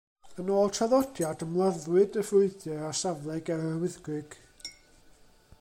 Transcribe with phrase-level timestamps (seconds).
[0.43, 4.39] Yn ôl traddodiad, ymladdwyd y frwydr ar safle ger Yr Wyddgrug.